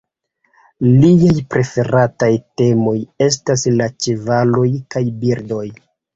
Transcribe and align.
Liaj 1.03 1.35
preferataj 1.55 2.31
temoj 2.63 2.95
estas 3.27 3.67
la 3.77 3.91
ĉevaloj 4.07 4.67
kaj 4.97 5.05
birdoj. 5.23 5.65